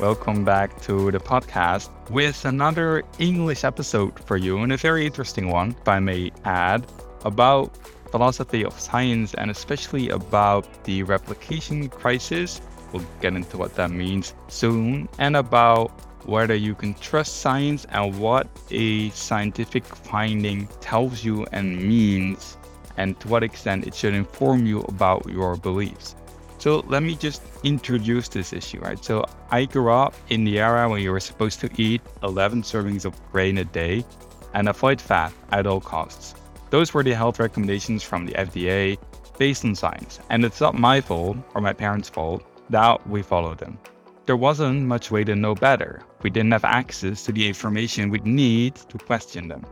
[0.00, 5.50] Welcome back to the podcast with another English episode for you, and a very interesting
[5.50, 6.86] one, if I may add,
[7.26, 7.76] about
[8.10, 12.62] philosophy of science and especially about the replication crisis.
[12.92, 15.90] We'll get into what that means soon, and about
[16.24, 22.56] whether you can trust science and what a scientific finding tells you and means,
[22.96, 26.16] and to what extent it should inform you about your beliefs.
[26.60, 29.02] So let me just introduce this issue, right?
[29.02, 33.06] So I grew up in the era when you were supposed to eat 11 servings
[33.06, 34.04] of grain a day
[34.52, 36.34] and avoid fat at all costs.
[36.68, 38.98] Those were the health recommendations from the FDA
[39.38, 40.20] based on science.
[40.28, 43.78] And it's not my fault or my parents' fault that we followed them.
[44.26, 46.02] There wasn't much way to know better.
[46.22, 49.64] We didn't have access to the information we'd need to question them.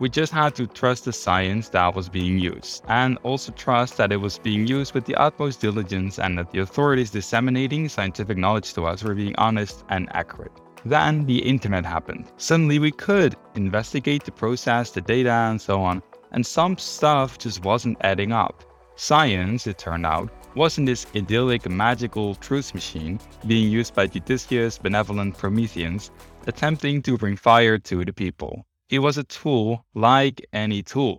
[0.00, 4.12] We just had to trust the science that was being used, and also trust that
[4.12, 8.74] it was being used with the utmost diligence and that the authorities disseminating scientific knowledge
[8.74, 10.52] to us were being honest and accurate.
[10.84, 12.30] Then the internet happened.
[12.36, 17.64] Suddenly we could investigate the process, the data, and so on, and some stuff just
[17.64, 18.62] wasn't adding up.
[18.94, 25.36] Science, it turned out, wasn't this idyllic magical truth machine being used by judicious, benevolent
[25.36, 26.12] Prometheans
[26.46, 28.64] attempting to bring fire to the people.
[28.90, 31.18] It was a tool like any tool.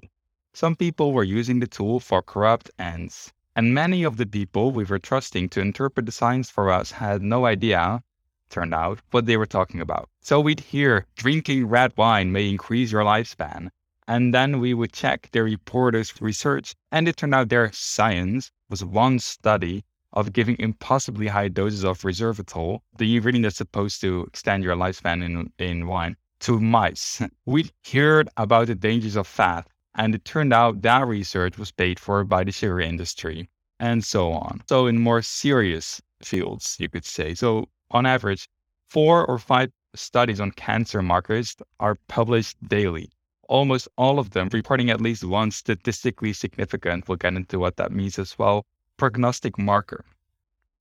[0.55, 3.31] Some people were using the tool for corrupt ends.
[3.55, 7.21] And many of the people we were trusting to interpret the signs for us had
[7.21, 8.01] no idea,
[8.49, 10.09] turned out, what they were talking about.
[10.19, 13.69] So we'd hear drinking red wine may increase your lifespan.
[14.07, 18.83] And then we would check the reporter's research, and it turned out their science was
[18.83, 24.63] one study of giving impossibly high doses of resveratrol, the ingredient that's supposed to extend
[24.63, 27.21] your lifespan in, in wine, to mice.
[27.45, 31.99] We heard about the dangers of fat, and it turned out that research was paid
[31.99, 34.61] for by the sugar industry, and so on.
[34.67, 37.35] So, in more serious fields, you could say.
[37.35, 38.47] So, on average,
[38.87, 43.09] four or five studies on cancer markers are published daily.
[43.47, 47.91] Almost all of them reporting at least one statistically significant, we'll get into what that
[47.91, 48.65] means as well,
[48.97, 50.05] prognostic marker.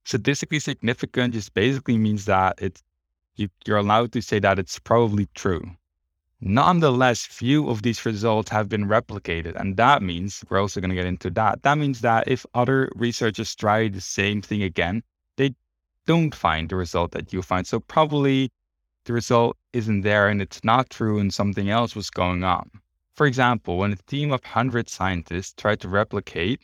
[0.05, 2.83] Statistically significant just basically means that it's
[3.39, 5.63] you, you're allowed to say that it's probably true.
[6.41, 9.57] Nonetheless, few of these results have been replicated.
[9.61, 11.63] And that means, we're also going to get into that.
[11.63, 15.03] That means that if other researchers try the same thing again,
[15.37, 15.55] they
[16.07, 17.67] don't find the result that you find.
[17.67, 18.53] So probably
[19.05, 22.71] the result isn't there and it's not true and something else was going on.
[23.17, 26.63] For example, when a team of 100 scientists tried to replicate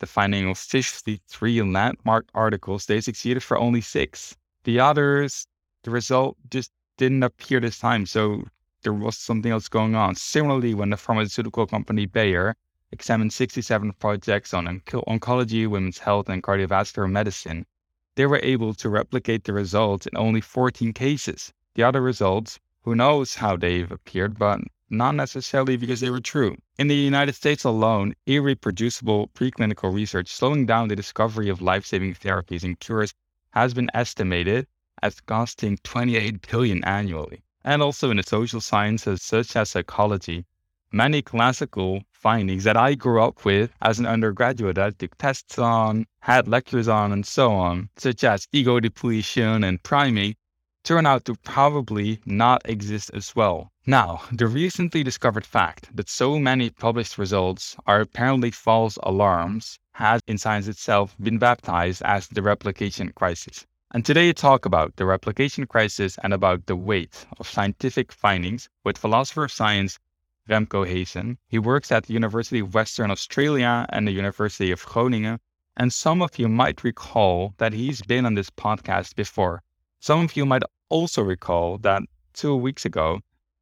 [0.00, 4.36] the finding of 53 landmark articles, they succeeded for only six.
[4.64, 5.47] The others
[5.82, 8.06] the result just didn't appear this time.
[8.06, 8.44] So
[8.82, 10.14] there was something else going on.
[10.14, 12.54] Similarly, when the pharmaceutical company Bayer
[12.90, 17.66] examined 67 projects on oncology, women's health, and cardiovascular medicine,
[18.14, 21.52] they were able to replicate the results in only 14 cases.
[21.74, 26.56] The other results, who knows how they've appeared, but not necessarily because they were true.
[26.78, 32.14] In the United States alone, irreproducible preclinical research slowing down the discovery of life saving
[32.14, 33.12] therapies and cures
[33.50, 34.66] has been estimated
[35.02, 37.42] as costing 28 billion annually.
[37.64, 40.44] And also in the social sciences such as psychology,
[40.92, 46.06] many classical findings that I grew up with as an undergraduate I took tests on,
[46.20, 50.34] had lectures on, and so on, such as ego depletion and priming,
[50.82, 53.70] turn out to probably not exist as well.
[53.86, 60.20] Now, the recently discovered fact that so many published results are apparently false alarms has
[60.26, 63.66] in science itself been baptized as the replication crisis.
[63.90, 68.68] And today we talk about the replication crisis and about the weight of scientific findings
[68.84, 69.98] with philosopher of science
[70.46, 71.38] Remco Heesen.
[71.48, 75.38] He works at the University of Western Australia and the University of Groningen.
[75.78, 79.62] And some of you might recall that he's been on this podcast before.
[80.00, 82.02] Some of you might also recall that
[82.34, 83.20] two weeks ago,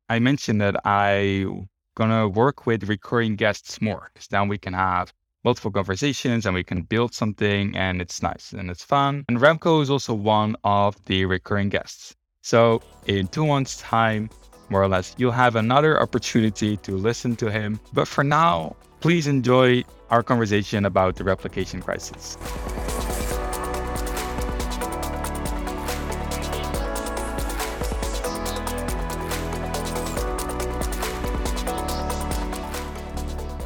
[0.09, 4.73] I mentioned that I'm going to work with recurring guests more because then we can
[4.73, 5.15] have
[5.47, 9.25] multiple conversations and we can build something and it's nice and it's fun.
[9.29, 12.17] And Remco is also one of the recurring guests.
[12.43, 14.29] So in two months' time,
[14.71, 17.79] more or less, you'll have another opportunity to listen to him.
[17.93, 22.37] But for now, please enjoy our conversation about the replication crisis.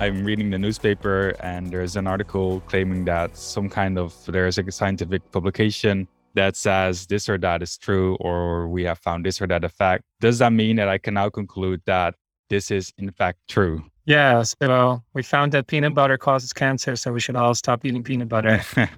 [0.00, 4.72] I'm reading the newspaper and there's an article claiming that some kind of there's a
[4.72, 9.46] scientific publication that says this or that is true or we have found this or
[9.48, 10.04] that effect.
[10.20, 12.14] Does that mean that I can now conclude that
[12.48, 13.84] this is in fact true?
[14.06, 14.42] Yeah.
[14.42, 18.30] So we found that peanut butter causes cancer, so we should all stop eating peanut
[18.30, 18.62] butter.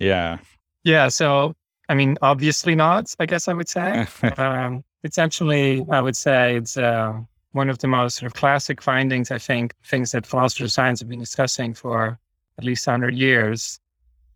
[0.00, 0.38] yeah.
[0.82, 1.08] Yeah.
[1.08, 1.54] So
[1.88, 4.06] I mean, obviously not, I guess I would say.
[4.36, 7.20] um, it's actually, I would say, it's uh,
[7.54, 11.00] one of the most sort of classic findings, I think, things that philosophers of science
[11.00, 12.18] have been discussing for
[12.58, 13.80] at least 100 years.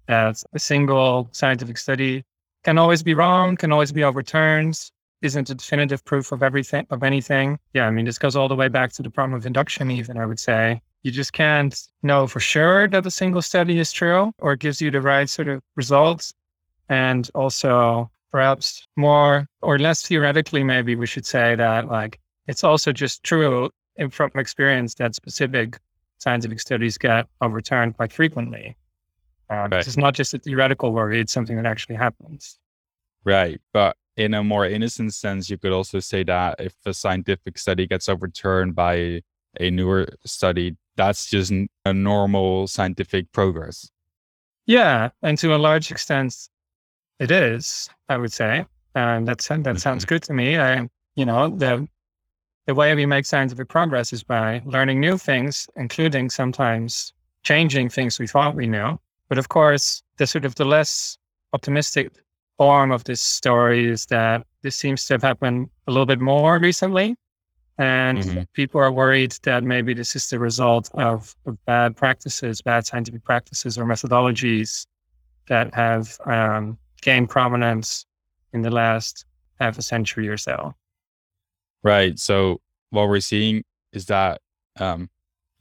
[0.06, 2.24] That a single scientific study
[2.64, 7.02] can always be wrong, can always be overturned, isn't a definitive proof of everything, of
[7.02, 7.58] anything.
[7.74, 10.16] Yeah, I mean, this goes all the way back to the problem of induction, even,
[10.16, 10.80] I would say.
[11.02, 14.90] You just can't know for sure that a single study is true or gives you
[14.90, 16.32] the right sort of results.
[16.88, 22.18] And also, perhaps more or less theoretically, maybe we should say that like
[22.48, 23.70] it's also just true
[24.10, 25.78] from experience that specific
[26.18, 28.76] scientific studies get overturned quite frequently.
[29.50, 29.86] Uh, right.
[29.86, 32.58] It's not just a theoretical worry; it's something that actually happens.
[33.24, 37.56] Right, but in a more innocent sense, you could also say that if a scientific
[37.56, 39.22] study gets overturned by
[39.60, 41.52] a newer study, that's just
[41.84, 43.90] a normal scientific progress.
[44.66, 46.34] Yeah, and to a large extent,
[47.18, 48.66] it is, I would say.
[48.94, 50.08] And that's, that sounds mm-hmm.
[50.08, 50.58] good to me.
[50.58, 51.88] I, you know, the,
[52.68, 58.18] the way we make scientific progress is by learning new things, including sometimes changing things
[58.18, 58.98] we thought we knew.
[59.30, 61.16] But of course, the sort of the less
[61.54, 62.12] optimistic
[62.58, 66.58] form of this story is that this seems to have happened a little bit more
[66.58, 67.16] recently.
[67.78, 68.42] And mm-hmm.
[68.52, 73.24] people are worried that maybe this is the result of, of, bad practices, bad scientific
[73.24, 74.84] practices or methodologies
[75.46, 78.04] that have um, gained prominence
[78.52, 79.24] in the last
[79.58, 80.74] half a century or so.
[81.82, 82.18] Right.
[82.18, 82.60] So
[82.90, 84.40] what we're seeing is that
[84.78, 85.10] um,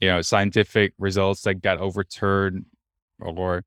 [0.00, 2.66] you know scientific results that got overturned
[3.20, 3.64] or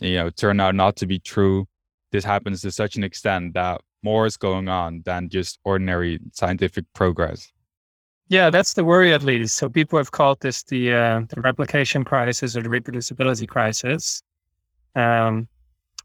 [0.00, 1.66] you know turn out not to be true.
[2.10, 6.84] This happens to such an extent that more is going on than just ordinary scientific
[6.94, 7.52] progress.
[8.28, 9.56] Yeah, that's the worry at least.
[9.56, 14.22] So people have called this the uh, the replication crisis or the reproducibility crisis.
[14.94, 15.48] Um,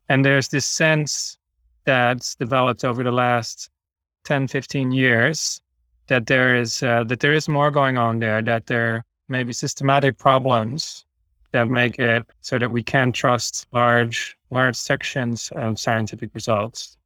[0.10, 1.38] and there's this sense
[1.86, 3.70] that's developed over the last
[4.26, 5.62] 10, 15 years
[6.14, 9.52] that there is uh, that there is more going on there, that there may be
[9.52, 11.06] systematic problems
[11.54, 16.98] that make it so that we can't trust large large sections of scientific results.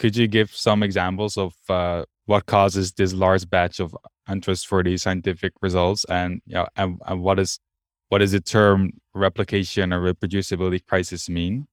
[0.00, 3.96] Could you give some examples of uh, what causes this large batch of
[4.26, 7.60] untrustworthy scientific results, and you know, and, and what is
[8.08, 11.68] what does the term replication or reproducibility crisis mean?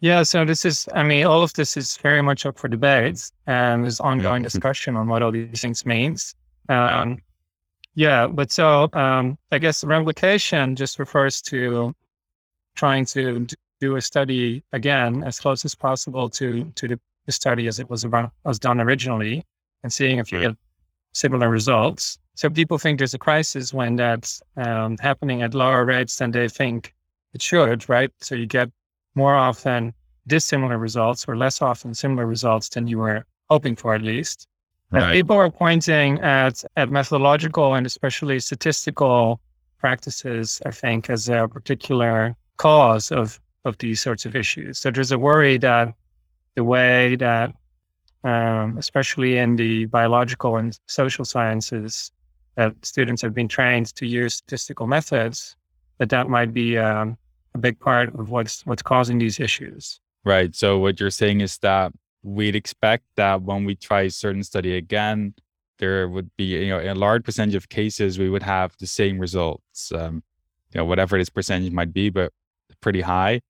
[0.00, 3.30] Yeah, so this is, I mean, all of this is very much up for debate,
[3.46, 6.34] and there's ongoing discussion on what all these things means.
[6.70, 7.18] Um,
[7.94, 11.94] yeah, but so um, I guess replication just refers to
[12.76, 13.46] trying to
[13.80, 18.02] do a study again as close as possible to to the, study as it was
[18.02, 19.44] about, was done originally,
[19.84, 20.56] and seeing if you get
[21.12, 22.18] similar results.
[22.34, 26.48] So people think there's a crisis when that's um, happening at lower rates than they
[26.48, 26.92] think
[27.32, 28.10] it should, right?
[28.20, 28.70] So you get
[29.22, 29.80] more often
[30.26, 33.20] dissimilar results or less often similar results than you were
[33.52, 34.46] hoping for, at least.
[34.92, 35.12] Right.
[35.12, 39.40] people are pointing at, at methodological and especially statistical
[39.78, 43.26] practices, I think, as a particular cause of,
[43.64, 44.78] of these sorts of issues.
[44.80, 45.94] So there's a worry that
[46.56, 47.48] the way that,
[48.24, 52.10] um, especially in the biological and social sciences,
[52.56, 55.56] that students have been trained to use statistical methods,
[55.98, 57.16] that that might be um,
[57.54, 60.00] a big part of what's what's causing these issues.
[60.24, 60.54] Right.
[60.54, 61.92] So what you're saying is that
[62.22, 65.34] we'd expect that when we try a certain study again,
[65.78, 69.18] there would be you know a large percentage of cases we would have the same
[69.18, 69.92] results.
[69.92, 70.22] Um,
[70.72, 72.32] you know whatever this percentage might be, but
[72.80, 73.40] pretty high.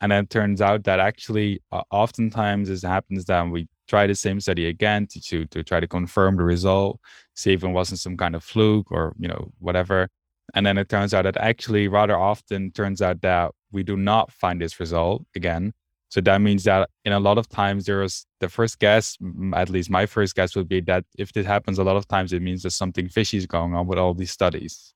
[0.00, 4.14] And then it turns out that actually, uh, oftentimes, it happens that we try the
[4.14, 7.00] same study again to, to to try to confirm the result,
[7.34, 10.08] see if it wasn't some kind of fluke or you know whatever.
[10.52, 14.30] And then it turns out that actually, rather often, turns out that we do not
[14.30, 15.72] find this result again.
[16.10, 19.16] So that means that in a lot of times, there's the first guess,
[19.54, 22.32] at least my first guess would be that if this happens a lot of times,
[22.32, 24.94] it means there's something fishy is going on with all these studies.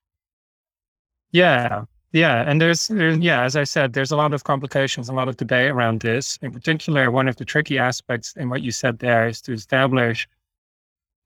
[1.32, 1.84] Yeah.
[2.12, 2.44] Yeah.
[2.46, 5.36] And there's, there's, yeah, as I said, there's a lot of complications, a lot of
[5.36, 6.38] debate around this.
[6.40, 10.28] In particular, one of the tricky aspects in what you said there is to establish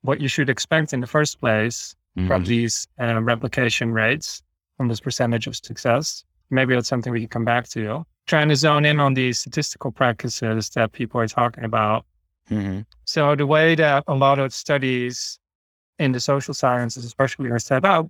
[0.01, 2.27] what you should expect in the first place mm-hmm.
[2.27, 4.41] from these uh, replication rates,
[4.77, 6.23] from this percentage of success.
[6.49, 8.05] Maybe that's something we can come back to.
[8.27, 12.05] Trying to zone in on these statistical practices that people are talking about.
[12.49, 12.81] Mm-hmm.
[13.05, 15.39] So the way that a lot of studies
[15.99, 18.07] in the social sciences, especially, are set up,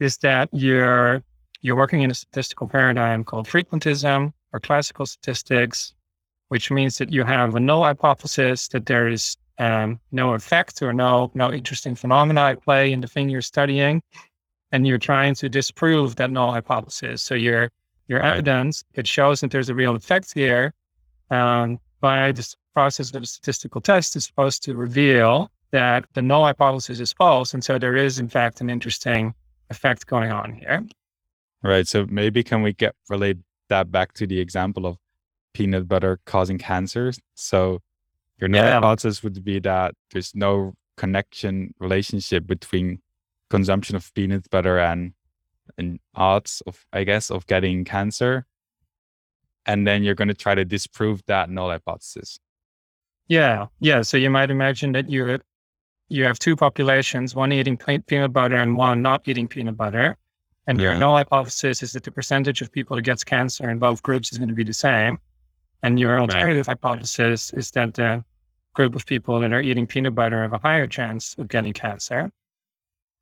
[0.00, 1.22] is that you're
[1.60, 5.94] you're working in a statistical paradigm called frequentism or classical statistics,
[6.48, 10.92] which means that you have a null hypothesis that there is um, no effect or
[10.92, 14.02] no no interesting phenomena at play in the thing you're studying,
[14.70, 17.22] and you're trying to disprove that null hypothesis.
[17.22, 17.70] So your
[18.08, 20.74] your evidence it shows that there's a real effect here,
[21.30, 26.44] um, by this process of a statistical test is supposed to reveal that the null
[26.44, 27.54] hypothesis is false.
[27.54, 29.34] And so there is, in fact, an interesting
[29.70, 30.84] effect going on here.
[31.62, 31.86] Right.
[31.86, 34.98] So maybe can we get relate that back to the example of
[35.54, 37.12] peanut butter causing cancer?
[37.34, 37.80] So
[38.42, 38.74] your null yeah.
[38.74, 43.00] hypothesis would be that there's no connection relationship between
[43.48, 45.12] consumption of peanut butter and
[45.78, 48.44] and odds of I guess of getting cancer.
[49.64, 52.40] And then you're going to try to disprove that null hypothesis.
[53.28, 54.02] Yeah, yeah.
[54.02, 55.38] So you might imagine that you
[56.08, 60.16] you have two populations, one eating peanut butter and one not eating peanut butter.
[60.66, 60.90] And yeah.
[60.90, 64.32] your null hypothesis is that the percentage of people who gets cancer in both groups
[64.32, 65.18] is going to be the same.
[65.84, 66.76] And your alternative right.
[66.76, 68.24] hypothesis is that the
[68.74, 72.30] group of people that are eating peanut butter have a higher chance of getting cancer.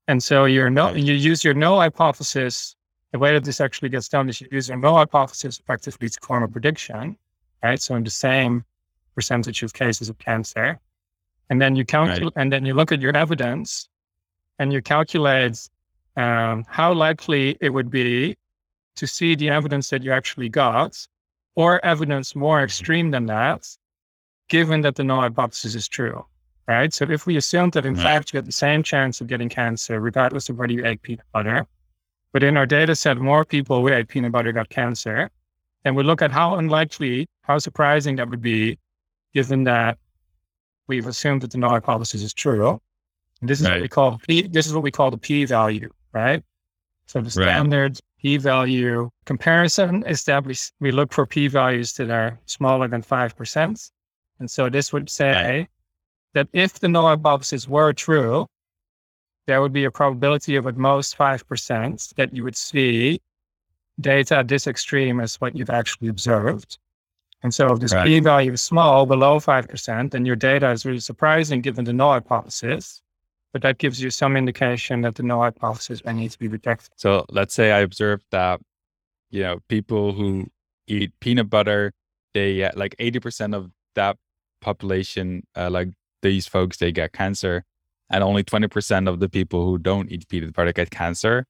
[0.09, 2.76] And so your no, you use your null hypothesis.
[3.12, 6.21] The way that this actually gets done is you use your null hypothesis effectively to
[6.23, 7.16] form a prediction,
[7.62, 7.80] right?
[7.80, 8.64] So in the same
[9.14, 10.78] percentage of cases of cancer,
[11.49, 12.33] and then you calculate, right.
[12.37, 13.88] and then you look at your evidence,
[14.61, 15.69] and you calculate
[16.16, 18.37] um, how likely it would be
[18.97, 21.07] to see the evidence that you actually got,
[21.57, 23.66] or evidence more extreme than that,
[24.50, 26.26] given that the null hypothesis is true.
[26.69, 26.92] Right.
[26.92, 28.02] So if we assume that in right.
[28.02, 31.25] fact you have the same chance of getting cancer, regardless of whether you ate peanut
[31.33, 31.66] butter,
[32.33, 35.30] but in our data set, more people who ate peanut butter got cancer,
[35.85, 38.78] and we look at how unlikely, how surprising that would be,
[39.35, 39.99] given that
[40.87, 42.80] we've assumed that the null hypothesis is true.
[43.40, 43.76] And this is right.
[43.76, 46.45] what we call P, this is what we call the p-value, right?
[47.07, 48.00] So the standard right.
[48.23, 53.90] p-value comparison is that we, we look for p-values that are smaller than 5%.
[54.40, 55.68] And so this would say
[56.35, 58.47] that if the null hypothesis were true,
[59.47, 63.20] there would be a probability of at most 5% that you would see
[64.00, 66.78] data this extreme as what you've actually observed.
[67.42, 68.06] And so if this right.
[68.06, 72.12] p value is small, below 5%, then your data is really surprising given the null
[72.12, 73.02] hypothesis.
[73.52, 76.90] But that gives you some indication that the null hypothesis may need to be rejected.
[76.97, 78.61] So let's say I observed that,
[79.30, 80.47] you know, people who
[80.87, 81.92] eat peanut butter,
[82.35, 84.16] they like 80% of that
[84.61, 85.88] population, uh, like
[86.23, 87.64] these folks, they get cancer.
[88.12, 91.47] And only 20% of the people who don't eat peanut butter get cancer.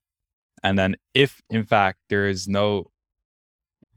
[0.63, 2.91] And then if in fact there is no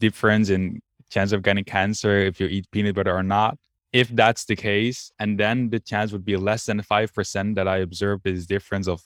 [0.00, 0.80] difference in
[1.10, 3.58] chance of getting cancer if you eat peanut butter or not.
[3.92, 7.76] If that's the case, and then the chance would be less than 5% that I
[7.78, 9.02] observed this difference of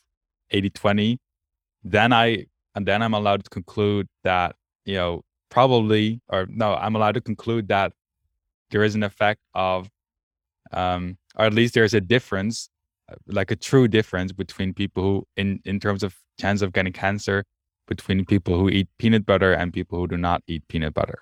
[0.51, 1.19] 80 20,
[1.85, 6.97] then I, and then I'm allowed to conclude that, you know, probably, or no, I'm
[6.97, 7.93] allowed to conclude that
[8.71, 9.91] there is an effect of,
[10.73, 12.69] um, or at least there's a difference,
[13.11, 16.93] uh, like a true difference between people who, in, in terms of chance of getting
[16.93, 17.45] cancer,
[17.89, 21.19] between people who eat peanut butter and people who do not eat peanut butter.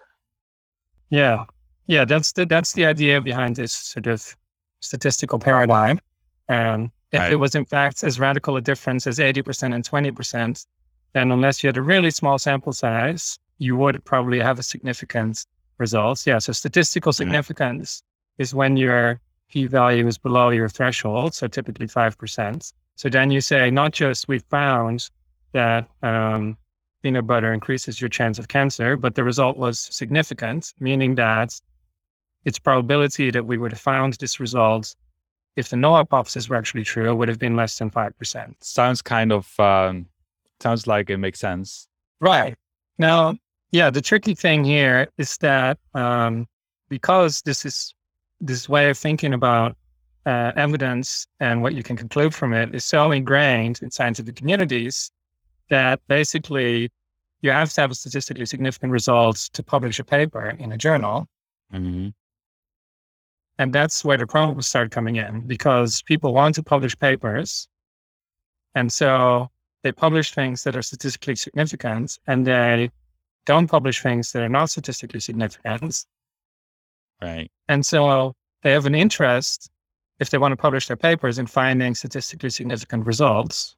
[1.08, 1.44] Yeah.
[1.86, 4.36] Yeah, that's the that's the idea behind this sort of
[4.80, 6.00] statistical paradigm.
[6.48, 7.32] And if right.
[7.32, 10.66] it was in fact as radical a difference as 80% and 20%,
[11.12, 15.46] then unless you had a really small sample size, you would probably have a significant
[15.78, 16.26] results.
[16.26, 16.38] Yeah.
[16.38, 17.22] So statistical mm-hmm.
[17.22, 18.42] significance mm-hmm.
[18.42, 22.72] is when your p value is below your threshold, so typically 5%.
[22.96, 25.08] So then you say, not just we found
[25.52, 26.56] that um,
[27.02, 31.58] peanut butter increases your chance of cancer, but the result was significant, meaning that
[32.44, 34.94] its probability that we would have found this result
[35.56, 38.54] if the null hypothesis were actually true would have been less than 5%.
[38.60, 40.06] Sounds kind of, um,
[40.60, 41.88] sounds like it makes sense.
[42.20, 42.54] Right.
[42.98, 43.36] Now,
[43.72, 46.46] yeah, the tricky thing here is that um,
[46.88, 47.94] because this is
[48.40, 49.76] this way of thinking about
[50.26, 55.10] uh, evidence and what you can conclude from it is so ingrained in scientific communities
[55.70, 56.90] that basically
[57.42, 61.26] you have to have a statistically significant results to publish a paper in a journal.
[61.72, 62.08] Mm-hmm.
[63.58, 67.68] And that's where the problems start coming in because people want to publish papers.
[68.74, 69.48] And so
[69.82, 72.90] they publish things that are statistically significant and they
[73.46, 76.04] don't publish things that are not statistically significant.
[77.20, 77.50] Right.
[77.68, 79.70] And so they have an interest,
[80.18, 83.76] if they want to publish their papers, in finding statistically significant results.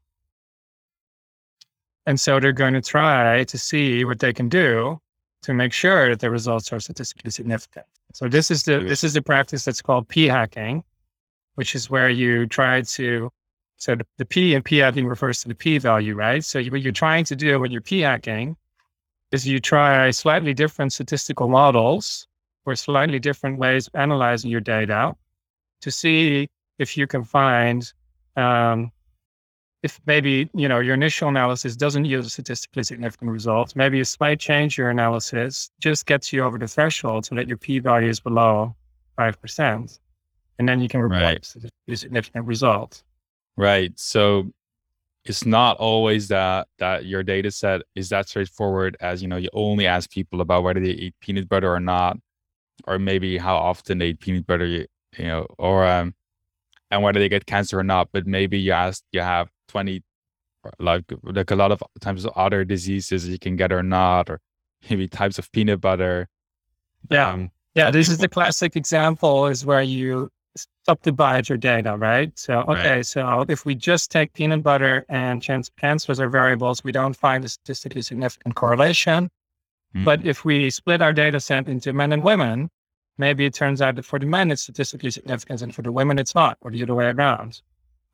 [2.07, 5.01] And so they're going to try to see what they can do
[5.43, 7.87] to make sure that the results are statistically significant.
[8.15, 10.83] So this is the this is the practice that's called p hacking,
[11.57, 13.31] which is where you try to
[13.77, 16.45] so the, the p and p hacking refers to the p value, right?
[16.45, 18.57] So what you're trying to do when you're p hacking
[19.31, 22.27] is you try slightly different statistical models
[22.67, 25.15] or slightly different ways of analyzing your data
[25.81, 26.49] to see
[26.79, 27.93] if you can find
[28.37, 28.93] um,
[29.83, 34.05] if maybe you know your initial analysis doesn't yield a statistically significant result, maybe a
[34.05, 38.21] slight change your analysis just gets you over the threshold so that your p-value is
[38.21, 38.75] below
[39.19, 39.99] 5%.
[40.59, 41.45] And then you can report Right.
[41.45, 43.05] statistically significant results.
[43.57, 43.93] Right.
[43.99, 44.53] So
[45.25, 49.49] it's not always that that your data set is that straightforward as you know you
[49.53, 52.17] only ask people about whether they eat peanut butter or not
[52.87, 54.87] or maybe how often they eat peanut butter you,
[55.19, 56.15] know or um
[56.91, 60.03] and whether they get cancer or not but maybe you ask you have 20
[60.79, 64.41] like like a lot of times other diseases you can get or not or
[64.89, 66.29] maybe types of peanut butter
[67.11, 67.31] Yeah.
[67.33, 70.31] um, Yeah, this is the classic example is where you
[70.85, 72.37] subdivide your data, right?
[72.37, 72.79] So, Right.
[72.79, 76.83] okay, so if we just take peanut butter and chance of cancer as our variables,
[76.83, 79.31] we don't find a statistically significant correlation.
[79.95, 82.71] Mm, But if we split our data set into men and women,
[83.17, 86.19] maybe it turns out that for the men it's statistically significant and for the women
[86.19, 87.61] it's not, or the other way around.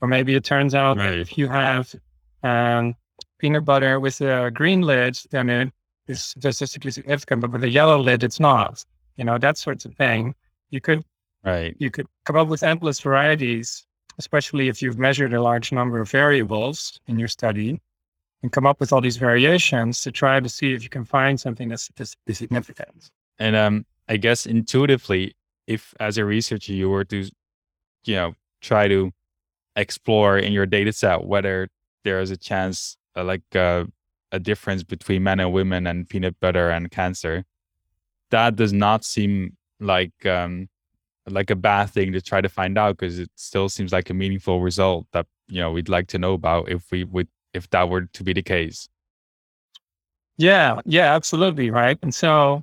[0.01, 1.19] Or maybe it turns out that Right.
[1.19, 1.95] if you have
[2.43, 2.95] um,
[3.39, 5.73] peanut butter with a green lid, then it
[6.09, 8.85] is statistically significant, but with a yellow lid, it's not.
[9.17, 10.35] You know, that sorts of thing.
[10.71, 11.05] You could
[11.45, 13.87] right you could come up with endless varieties,
[14.19, 17.81] especially if you've measured a large number of variables in your study,
[18.45, 21.41] and come up with all these variations to try to see if you can find
[21.41, 23.11] something that's statistically significant.
[23.39, 25.35] And um, I guess intuitively,
[25.67, 27.25] if as a researcher you were to,
[28.05, 29.13] you know, try to
[29.77, 31.69] explore in your data set whether
[32.05, 33.85] there is a chance, uh, like uh,
[34.31, 37.45] a difference between men and women and peanut butter and cancer,
[38.29, 40.69] that does not seem like um,
[41.31, 44.15] like a bad thing to try to find out because it still seems like a
[44.15, 47.89] meaningful result that you know we'd like to know about if we would if that
[47.89, 48.89] were to be the case.
[50.37, 51.71] Yeah, yeah, absolutely.
[51.71, 51.99] Right.
[52.03, 52.63] And so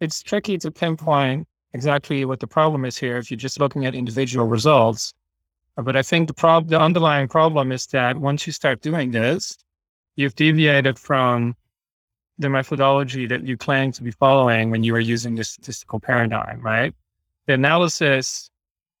[0.00, 3.94] it's tricky to pinpoint exactly what the problem is here if you're just looking at
[3.94, 5.14] individual results.
[5.76, 9.10] Uh, But I think the prob- the underlying problem is that once you start doing
[9.10, 9.56] this,
[10.16, 11.54] you've deviated from
[12.38, 16.60] the methodology that you claim to be following when you are using the statistical paradigm,
[16.60, 16.94] right?
[17.46, 18.50] The analysis,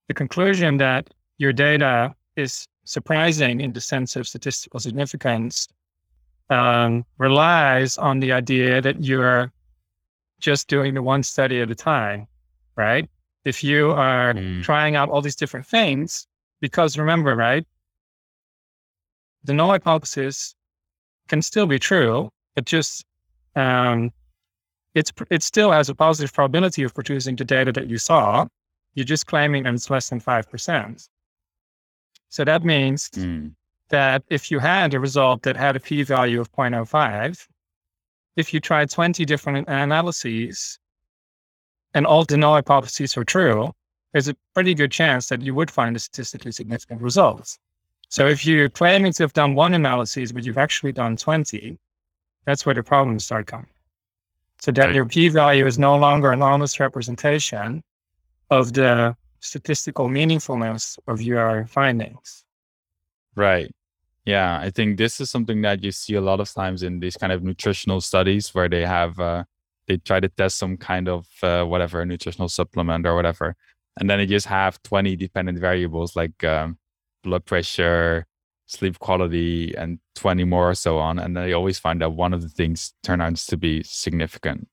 [0.08, 5.68] the conclusion that your data is surprising in the sense of statistical significance
[6.50, 9.52] um, relies on the idea that you're
[10.40, 12.26] just doing the one study at a time,
[12.76, 13.08] right?
[13.44, 14.62] If you are Mm.
[14.62, 16.26] trying out all these different things,
[16.60, 17.66] because remember, right?
[19.44, 20.54] The null hypothesis
[21.28, 22.30] can still be true.
[22.56, 23.04] It just
[23.54, 24.10] um,
[24.94, 28.46] it's it still has a positive probability of producing the data that you saw.
[28.94, 31.08] You're just claiming that it's less than five percent.
[32.28, 33.54] So that means Mm.
[33.88, 37.46] that if you had a result that had a p value of 0.05,
[38.36, 40.78] if you tried 20 different analyses
[41.94, 43.72] and all the null hypotheses are true,
[44.12, 47.56] there's a pretty good chance that you would find a statistically significant result.
[48.08, 51.78] So if you're claiming to have done one analysis, but you've actually done 20,
[52.44, 53.70] that's where the problems start coming.
[54.60, 54.94] So that Right.
[54.94, 57.82] your p value is no longer an honest representation
[58.50, 62.44] of the statistical meaningfulness of your findings.
[63.34, 63.70] Right.
[64.24, 67.16] Yeah, I think this is something that you see a lot of times in these
[67.16, 69.44] kind of nutritional studies where they have uh,
[69.86, 73.54] they try to test some kind of uh, whatever nutritional supplement or whatever,
[74.00, 76.76] and then they just have twenty dependent variables like um,
[77.22, 78.26] blood pressure,
[78.66, 82.42] sleep quality, and twenty more or so on, and they always find that one of
[82.42, 84.66] the things turn out to be significant.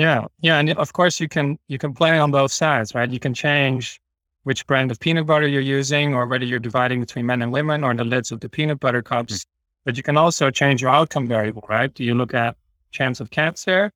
[0.00, 3.10] Yeah, yeah, and of course you can you can play on both sides, right?
[3.10, 4.00] You can change
[4.44, 7.84] which brand of peanut butter you're using, or whether you're dividing between men and women,
[7.84, 9.44] or the lids of the peanut butter cups.
[9.84, 11.92] But you can also change your outcome variable, right?
[11.92, 12.56] Do you look at
[12.92, 13.92] chance of cancer,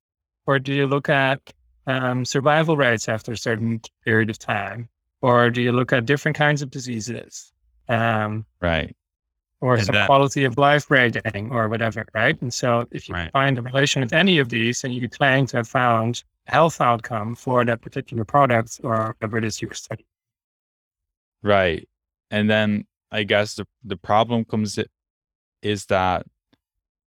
[0.46, 1.40] or do you look at
[1.86, 4.90] um, survival rates after a certain period of time,
[5.22, 7.50] or do you look at different kinds of diseases,
[7.88, 8.94] um, Right.
[9.64, 12.36] Or And some that- quality of life rating, or whatever, right?
[12.42, 13.32] And so if you Right.
[13.32, 16.80] find a relation with any of these, and you claim to have found a health
[16.80, 20.06] outcome for that particular product or whatever it is you're studying.
[21.42, 21.88] Right.
[22.30, 24.78] And then I guess the the problem comes
[25.62, 26.26] is that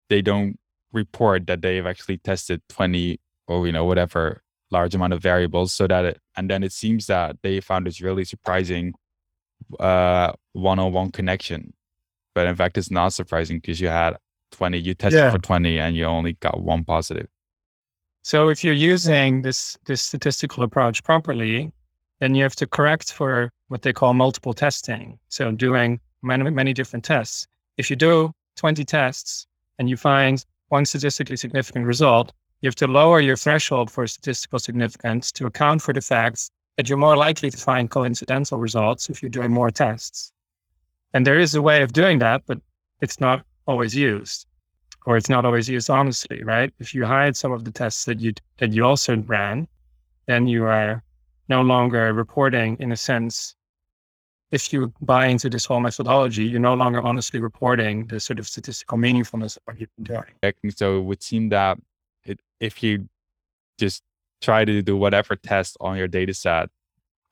[0.10, 0.60] they don't
[0.92, 5.88] report that they've actually tested 20 or you know whatever large amount of variables so
[5.88, 8.94] that it and then it seems that they found this really surprising
[9.80, 11.74] uh one-on-one connection.
[12.36, 14.17] But in fact it's not surprising because you had
[14.52, 15.32] 20 you tested Yeah.
[15.32, 17.28] for 20 and you only got one positive.
[18.24, 21.72] So if you're using this this statistical approach properly,
[22.19, 25.19] then you have to correct for what they call multiple testing.
[25.30, 27.48] So doing many many different tests.
[27.78, 29.48] If you do 20 tests
[29.80, 34.60] and you find one statistically significant result, you have to lower your threshold for statistical
[34.60, 39.22] significance to account for the fact that you're more likely to find coincidental results if
[39.22, 40.32] you're doing more tests.
[41.13, 42.60] And there is a way of doing that, but
[43.02, 44.47] it's not always used
[45.06, 46.73] or it's not always used honestly, right?
[46.80, 49.67] If you hide some of the tests that you that you also ran,
[50.28, 51.04] then you are
[51.49, 53.56] no longer reporting in a sense.
[54.52, 58.47] If you buy into this whole methodology, you're no longer honestly reporting the sort of
[58.47, 60.71] statistical meaningfulness of what you've been doing.
[60.76, 61.80] So it would seem that
[62.23, 63.10] it, if you
[63.80, 64.04] just
[64.41, 66.69] try to do whatever test on your data set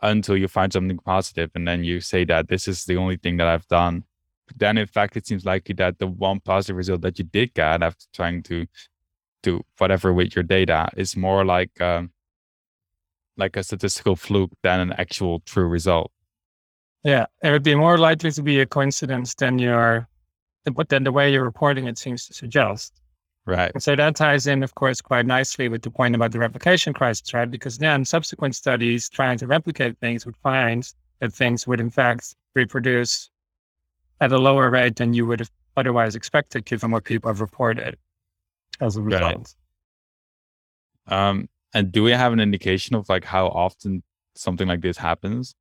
[0.02, 3.38] until you find something positive and then you say that this is the only thing
[3.38, 4.04] that I've done,
[4.58, 7.84] then in fact it seems likely that the one positive result that you did get
[7.84, 8.66] after trying to
[9.44, 12.12] do whatever with your data is more like um,
[13.38, 16.12] like a statistical fluke than an actual true result.
[17.04, 20.08] Yeah, it would be more likely to be a coincidence than your,
[20.74, 23.01] but then the way you're reporting it seems to suggest.
[23.46, 23.72] Right.
[23.74, 26.94] And so that ties in, of course, quite nicely with the point about the replication
[26.94, 27.50] crisis, right?
[27.50, 30.88] Because then subsequent studies trying to replicate things would find
[31.20, 33.30] that things would in fact reproduce
[34.20, 37.98] at a lower rate than you would have otherwise expected, given what people have reported
[38.80, 39.56] as a result.
[41.10, 41.30] Right.
[41.30, 44.04] Um, and do we have an indication of like how often
[44.36, 45.56] something like this happens?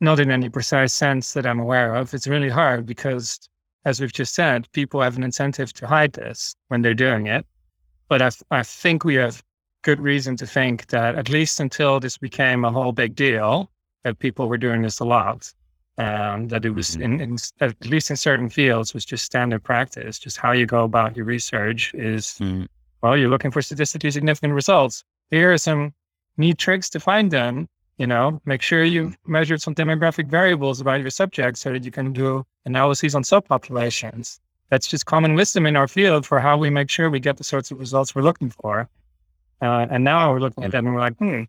[0.00, 2.14] Not in any precise sense that I'm aware of.
[2.14, 3.48] It's really hard because,
[3.84, 7.46] as we've just said, people have an incentive to hide this when they're doing it.
[8.08, 9.42] But I, I think we have
[9.82, 13.70] good reason to think that at least until this became a whole big deal,
[14.04, 15.52] that people were doing this a lot.
[15.98, 17.02] Um, that it was mm-hmm.
[17.02, 20.18] in, in, at least in certain fields was just standard practice.
[20.18, 22.66] Just how you go about your research is mm-hmm.
[23.02, 25.02] well, you're looking for statistically significant results.
[25.30, 25.92] Here are some
[26.36, 27.68] neat tricks to find them.
[27.98, 31.90] You know, make sure you've measured some demographic variables about your subject so that you
[31.90, 34.38] can do analyses on subpopulations.
[34.70, 37.44] That's just common wisdom in our field for how we make sure we get the
[37.44, 38.88] sorts of results we're looking for.
[39.60, 41.42] Uh, and now we're looking at that and we're like, hmm,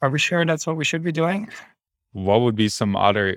[0.00, 1.48] are we sure that's what we should be doing?
[2.12, 3.36] What would be some other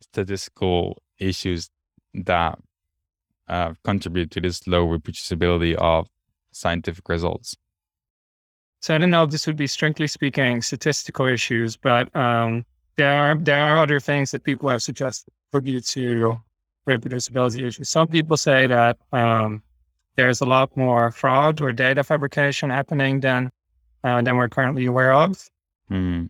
[0.00, 1.68] statistical issues
[2.14, 2.58] that
[3.48, 6.08] uh, contribute to this low reproducibility of
[6.50, 7.56] scientific results?
[8.84, 12.66] So I don't know if this would be strictly speaking statistical issues, but um,
[12.96, 16.38] there are there are other things that people have suggested contribute to
[16.86, 17.88] reproducibility issues.
[17.88, 19.62] Some people say that um,
[20.16, 23.50] there's a lot more fraud or data fabrication happening than
[24.04, 25.48] uh, than we're currently aware of.
[25.90, 26.28] Mm.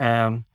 [0.00, 0.46] Um,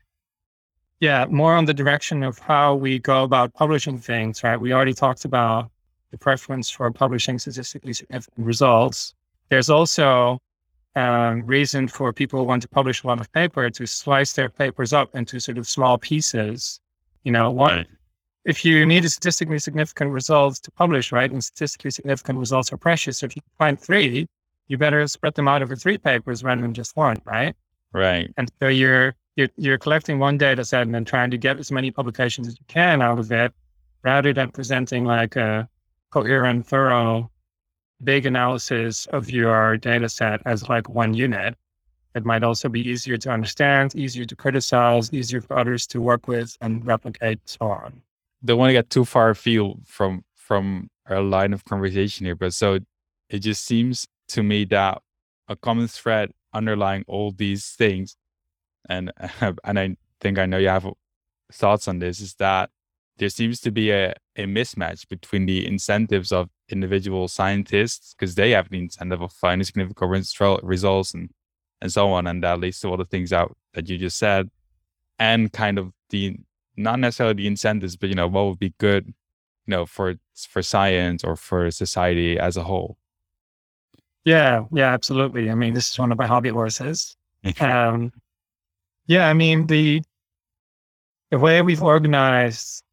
[1.02, 4.60] yeah, more on the direction of how we go about publishing things, right?
[4.60, 5.70] We already talked about
[6.10, 9.14] the preference for publishing statistically significant results.
[9.50, 10.42] There's also
[10.96, 14.50] um, reason for people who want to publish a lot of paper to slice their
[14.50, 16.80] papers up into sort of small pieces.
[17.24, 17.88] You know, one, right.
[18.46, 22.78] if you need a statistically significant results to publish, right, and statistically significant results are
[22.78, 23.20] precious.
[23.20, 24.28] So if you find three,
[24.68, 27.56] you better spread them out over three papers rather than just one, right?
[27.94, 28.32] Right.
[28.38, 31.72] And so you're you're, you're collecting one data set and then trying to get as
[31.72, 33.54] many publications as you can out of it
[34.04, 35.70] rather than presenting like a
[36.10, 37.31] coherent, thorough,
[38.04, 41.56] big analysis of your data set as like one unit.
[42.14, 46.28] It might also be easier to understand, easier to criticize, easier for others to work
[46.28, 48.02] with and replicate, so on.
[48.44, 52.54] Don't want to get too far afield from from our line of conversation here, but
[52.54, 52.80] so
[53.30, 55.02] it just seems to me that
[55.48, 58.18] a common thread underlying all these things
[58.90, 59.12] and
[59.64, 60.88] and I think I know you have
[61.52, 62.70] thoughts on this, is that
[63.18, 68.52] there seems to be a, a mismatch between the incentives of individual scientists, because they
[68.52, 71.30] have the incentive of finding significant results and,
[71.82, 72.28] and so on.
[72.28, 74.50] And that leads to all the things out that you just said,
[75.20, 76.38] and kind of the
[76.78, 80.16] not necessarily the incentives, but you know, what would be good, you know, for
[80.50, 82.98] for science or for society as a whole.
[84.24, 85.50] Yeah, yeah, absolutely.
[85.50, 87.18] I mean, this is one of my hobby horses.
[87.60, 88.12] um,
[89.08, 90.02] yeah, I mean the
[91.32, 92.84] the way we've organized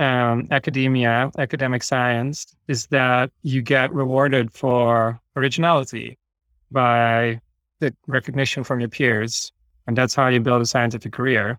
[0.00, 6.18] um, academia, academic science, is that you get rewarded for originality
[6.70, 7.40] by
[7.80, 9.52] the recognition from your peers,
[9.86, 11.58] and that's how you build a scientific career.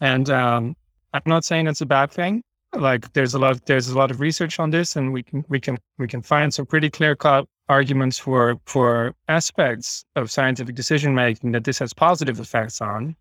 [0.00, 0.76] And um,
[1.14, 2.42] I'm not saying it's a bad thing.
[2.74, 5.58] Like there's a lot, there's a lot of research on this, and we can we
[5.58, 11.14] can we can find some pretty clear cut arguments for for aspects of scientific decision
[11.14, 13.16] making that this has positive effects on,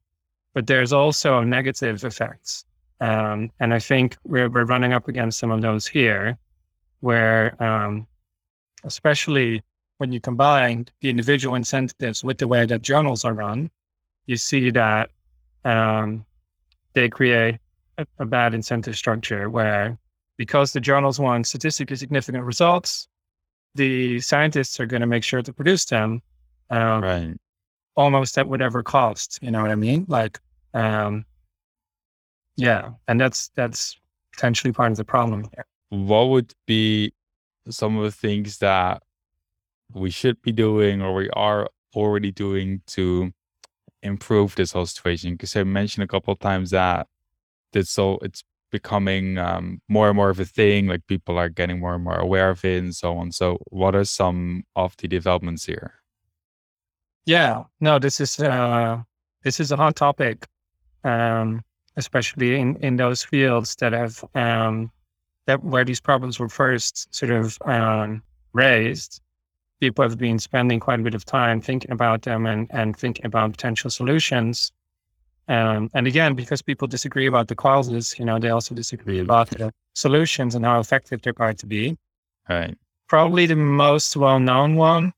[0.54, 2.66] but there's also negative effects.
[3.00, 6.38] Um, and I think we're we're running up against some of those here,
[7.02, 8.08] where um,
[8.84, 9.64] especially
[9.98, 13.70] when you combine the individual incentives with the way that journals are run,
[14.26, 15.10] you see that
[15.66, 16.26] um,
[16.94, 17.58] they create
[17.98, 19.98] a, a bad incentive structure where
[20.38, 23.08] because the journals want statistically significant results,
[23.76, 26.22] the scientists are going to make sure to produce them
[26.70, 27.34] um, right.
[27.96, 29.40] almost at whatever cost.
[29.42, 30.06] You know what I mean?
[30.08, 30.40] Like,
[30.74, 31.26] um,
[32.58, 33.98] yeah, and that's that's
[34.34, 35.66] potentially part of the problem here.
[35.90, 37.14] What would be
[37.70, 39.04] some of the things that
[39.94, 43.32] we should be doing or we are already doing to
[44.04, 45.34] improve this whole situation?
[45.34, 47.08] Because I mentioned a couple of times that
[47.74, 50.88] it's so it's becoming um, more and more of a thing.
[50.88, 53.32] Like people are getting more and more aware of it, and so on.
[53.32, 55.94] So, what are some of the developments here?
[57.26, 59.02] Yeah, no, this is uh,
[59.44, 60.48] this is a hot topic,
[61.04, 61.62] um,
[61.98, 64.92] especially in in those fields that have um,
[65.48, 69.22] that where these problems were first sort of um, raised.
[69.80, 73.26] People have been spending quite a bit of time thinking about them and and thinking
[73.26, 74.72] about potential solutions.
[75.50, 79.50] Um, and again, because people disagree about the causes, you know, they also disagree about
[79.50, 81.98] the solutions and how effective they're going to be.
[82.50, 82.76] Right.
[83.08, 85.14] Probably the most well-known one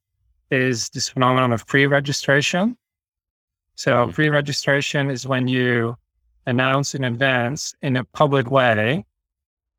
[0.51, 2.77] is this phenomenon of pre-registration.
[3.73, 4.13] So Mhm.
[4.13, 5.95] pre-registration is when you
[6.49, 9.05] announce in advance in a public way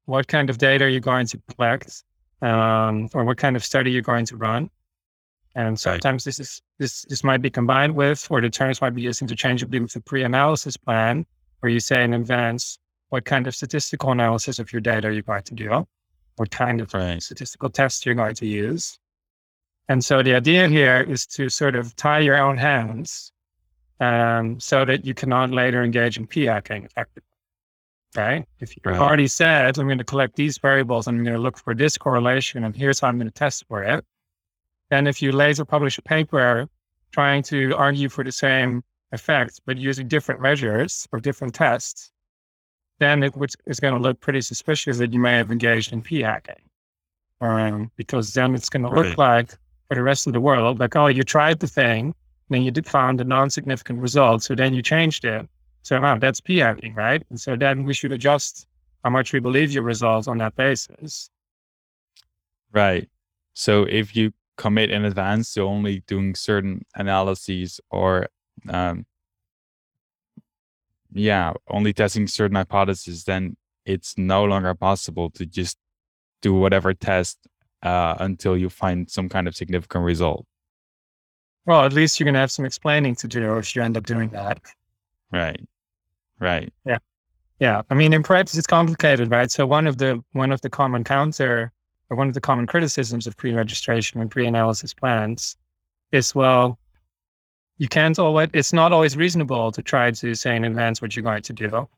[0.07, 2.03] what kind of data you're going to collect
[2.43, 4.71] um, or what kind of study you're going to run.
[5.55, 9.03] And sometimes this is this this might be combined with, or the terms might be
[9.03, 11.27] used interchangeably with the pre-analysis plan,
[11.61, 12.79] where you say in advance
[13.09, 15.87] what kind of statistical analysis of your data you're going to do,
[16.37, 17.21] what kind of Right.
[17.23, 18.99] statistical tests you're going to use.
[19.89, 23.30] And so the idea here is to sort of tie your own hands
[24.01, 27.27] um, so that you cannot later engage in p hacking effectively.
[28.17, 28.47] Okay.
[28.61, 29.01] If you've Right.
[29.01, 31.97] already said, I'm going to collect these variables and I'm going to look for this
[31.99, 34.05] correlation and here's how I'm going to test for it.
[34.91, 36.69] Then if you later publish a paper
[37.13, 38.83] trying to argue for the same
[39.13, 42.11] effect, but using different measures or different tests,
[42.99, 46.03] then it which is going to look pretty suspicious that you may have engaged in
[46.03, 46.63] p hacking.
[47.41, 49.19] Um, because then it's going to look Right.
[49.19, 49.51] like
[49.89, 52.15] for the rest of the world, like, oh, you tried the thing,
[52.51, 55.49] then you did found a non-significant result, so then you changed it.
[55.83, 57.23] So wow, that's p hacking, right?
[57.31, 58.67] And so then we should adjust
[59.03, 61.31] how much we believe your results on that basis.
[62.73, 63.09] Right.
[63.55, 68.29] So if you commit in advance to only doing certain analyses or
[68.69, 69.07] um
[71.13, 75.77] yeah, only testing certain hypotheses, then it's no longer possible to just
[76.43, 77.39] do whatever test
[77.83, 80.47] uh, until you find some kind of significant result.
[81.71, 84.05] Well, at least you're going to have some explaining to do if you end up
[84.05, 84.61] doing that.
[85.31, 85.61] Right.
[86.41, 86.73] Right.
[86.85, 86.99] Yeah,
[87.61, 87.83] Yeah.
[87.89, 89.49] I mean, in practice, it's complicated, right?
[89.53, 91.71] So one of the one of the common counter
[92.11, 95.57] or one of the common criticisms of pre-registration and pre-analysis plans
[96.11, 96.77] is, well,
[97.79, 98.49] you can't always.
[98.53, 101.89] It's not always reasonable to try to say in advance what you're going to do,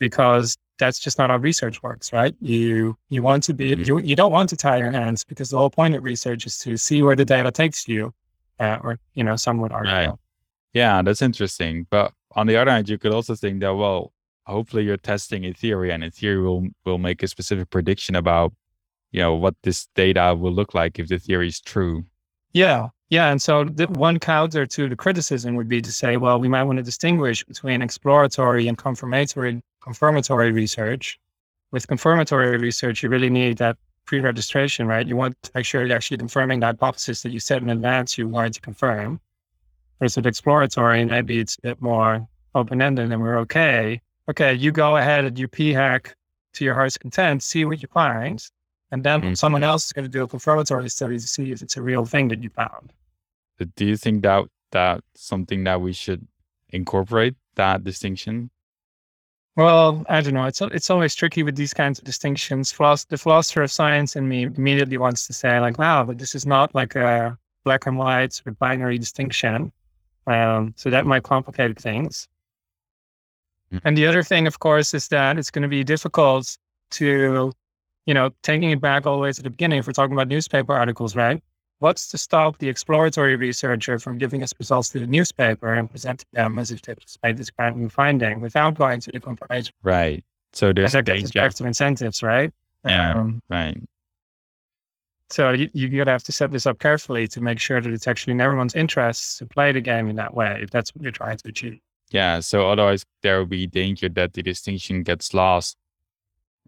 [0.00, 2.34] because that's just not how research works, right?
[2.40, 3.86] You you want to be Mhm.
[3.86, 6.58] you you don't want to tie your hands because the whole point of research is
[6.64, 8.12] to see where the data takes you,
[8.62, 9.92] uh, or you know, some would argue.
[9.92, 10.10] Right.
[10.72, 11.86] Yeah, that's interesting.
[11.90, 14.12] But on the other hand, you could also think that, well,
[14.46, 18.52] hopefully you're testing a theory and a theory will will make a specific prediction about,
[19.10, 22.04] you know, what this data will look like if the theory is true.
[22.52, 22.88] Yeah.
[23.10, 23.30] Yeah.
[23.30, 26.64] And so the one counter to the criticism would be to say, well, we might
[26.64, 31.18] want to distinguish between exploratory and confirmatory confirmatory research.
[31.72, 35.06] With confirmatory research, you really need that pre-registration, right?
[35.06, 38.18] You want to make sure you're actually confirming the hypothesis that you said in advance
[38.18, 39.20] you wanted to confirm.
[40.00, 44.00] Versus with exploratory, maybe it's a bit more open-ended and we're okay.
[44.28, 46.16] Okay, you go ahead and you p-hack
[46.54, 48.44] to your heart's content, see what you find.
[48.90, 49.38] And then Mhm.
[49.38, 52.04] someone else is going to do a confirmatory study to see if it's a real
[52.04, 52.92] thing that you found.
[53.76, 56.26] Do you think that that's something that we should
[56.70, 58.50] incorporate that distinction?
[59.54, 60.46] Well, I don't know.
[60.46, 62.72] It's it's always tricky with these kinds of distinctions.
[62.72, 66.46] The philosopher of science in me immediately wants to say, like, wow, but this is
[66.46, 69.70] not like a black and white or binary distinction.
[70.26, 72.28] Um, so that might complicate things.
[73.72, 73.80] Mm.
[73.84, 76.56] And the other thing, of course, is that it's going to be difficult
[76.92, 77.52] to,
[78.06, 79.80] you know, taking it back all the way to the beginning.
[79.80, 81.42] If we're talking about newspaper articles, right?
[81.82, 86.28] What's to stop the exploratory researcher from giving us results to the newspaper and presenting
[86.32, 89.74] them as if they've made this of new finding without going to the confirmation?
[89.82, 90.24] Right.
[90.52, 91.40] So there's gets danger.
[91.40, 92.52] back incentives, right?
[92.86, 93.14] Yeah.
[93.18, 93.76] Um, Right.
[95.28, 97.92] so you, you're going to have to set this up carefully to make sure that
[97.92, 101.02] it's actually in everyone's interests to play the game in that way, if that's what
[101.02, 101.80] you're trying to achieve.
[102.12, 102.38] Yeah.
[102.38, 105.76] So otherwise there will be danger that the distinction gets lost,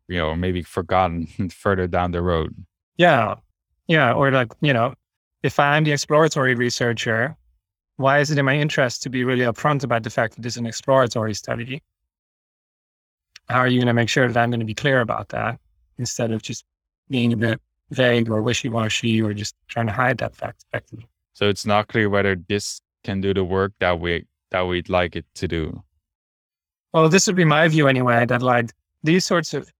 [0.08, 2.52] you know, maybe forgotten further down the road.
[2.96, 3.36] Yeah.
[3.86, 4.12] Yeah.
[4.12, 4.94] Or like, you know,
[5.44, 7.36] if I'm the exploratory researcher,
[7.96, 10.54] why is it in my interest to be really upfront about the fact that this
[10.54, 11.82] is an exploratory study?
[13.50, 15.60] How are you going to make sure that I'm going to be clear about that
[15.98, 16.64] instead of just
[17.10, 21.06] being a bit vague or wishy-washy or just trying to hide that fact effectively?
[21.34, 25.14] So it's not clear whether this can do the work that we that we'd like
[25.14, 25.82] it to do.
[26.94, 28.70] Well, this would be my view anyway, that like
[29.02, 29.70] these sorts of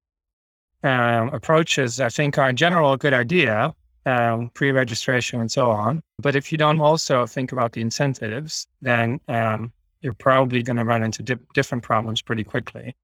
[0.83, 3.73] um, approaches, I think are in general a good idea,
[4.07, 6.03] um, pre-registration and so on.
[6.19, 10.85] But if you don't also think about the incentives, then um, you're probably going to
[10.85, 12.95] run into di- different problems pretty quickly.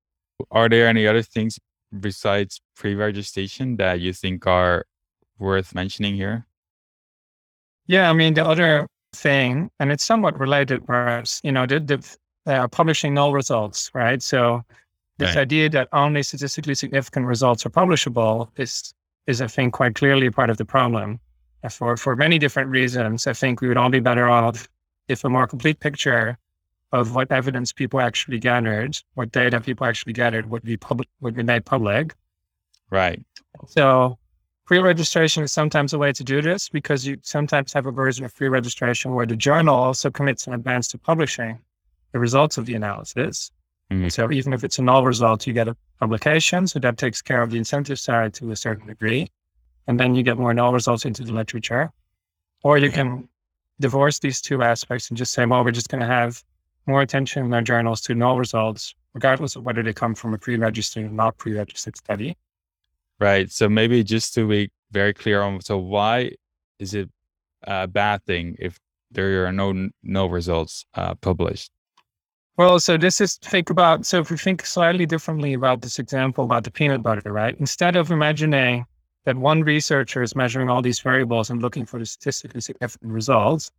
[0.51, 1.59] Are there any other things
[1.99, 4.87] besides pre-registration that you think are
[5.39, 6.47] worth mentioning here?
[7.87, 12.17] Yeah, I mean the other thing, and it's somewhat related, perhaps, you know, the, the
[12.47, 14.23] uh, publishing null results, right?
[14.23, 14.63] So
[15.19, 15.43] this right.
[15.43, 18.95] idea that only statistically significant results are publishable is
[19.31, 21.19] is I think quite clearly a part of the problem.
[21.71, 24.69] For for many different reasons, I think we would all be better off
[25.09, 26.39] if a more complete picture
[26.93, 31.35] of what evidence people actually gathered, what data people actually gathered would be public would
[31.35, 32.15] be made public.
[32.91, 33.23] Right.
[33.69, 34.19] So
[34.67, 38.35] pre-registration is sometimes a way to do this because you sometimes have a version of
[38.35, 41.59] pre-registration where the journal also commits in advance to publishing
[42.13, 43.53] the results of the analysis.
[43.91, 44.09] Mm-hmm.
[44.09, 46.67] So even if it's a null result, you get a publication.
[46.67, 49.31] So that takes care of the incentive side to a certain degree.
[49.87, 51.91] And then you get more null results into the literature.
[52.63, 53.29] Or you can
[53.81, 56.45] divorce these two aspects and just say, well, we're just going to have
[56.87, 60.39] more attention in our journals to null results, regardless of whether they come from a
[60.39, 62.37] pre-registered or not pre-registered study.
[63.19, 63.51] Right.
[63.51, 66.33] So maybe just to be very clear on, so why
[66.79, 67.11] is it
[67.65, 68.79] a bad thing if
[69.11, 71.71] there are no null results uh, published?
[72.61, 76.45] Well, so this is think about so if we think slightly differently about this example
[76.45, 77.57] about the peanut butter, right?
[77.59, 78.85] Instead of imagining
[79.25, 83.71] that one researcher is measuring all these variables and looking for the statistically significant results,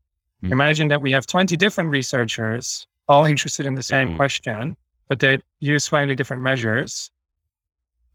[0.44, 0.52] mm-hmm.
[0.52, 4.17] imagine that we have 20 different researchers all interested in the same mm-hmm.
[4.17, 4.76] question,
[5.10, 7.12] but they use slightly different measures.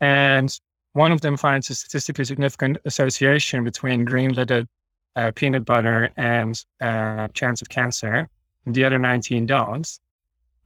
[0.00, 0.50] And
[0.94, 4.66] one of them finds a statistically significant association between green lidded
[5.14, 8.29] uh, peanut butter and uh, chance of cancer,
[8.64, 10.00] and the other 19 don't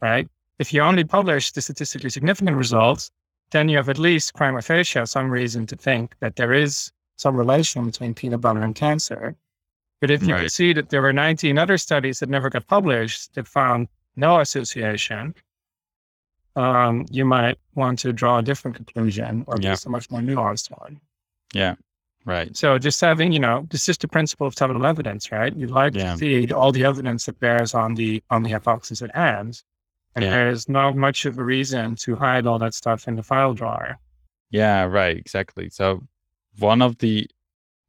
[0.01, 0.29] right?
[0.59, 3.11] If you only publish the statistically significant results,
[3.51, 7.37] then you have at least prima facie some reason to think that there is some
[7.37, 9.37] relation between peanut butter and cancer.
[10.01, 10.51] But if you right.
[10.51, 15.35] see that there were 19 other studies that never got published that found no association,
[16.57, 19.77] um, you might want to draw a different conclusion or yeah.
[19.85, 21.01] a much more nuanced one.
[21.53, 21.75] Yeah.
[22.25, 22.55] Right.
[22.57, 25.55] So just having, you know, this is the principle of total evidence, right?
[25.55, 26.13] You'd like yeah.
[26.13, 29.63] to see all the evidence that bears on the on the hypothesis at hand.
[30.15, 30.31] And yeah.
[30.31, 33.99] there's not much of a reason to hide all that stuff in the file drawer.
[34.51, 35.71] Yeah, right, exactly.
[35.71, 36.03] So
[36.59, 37.29] one of the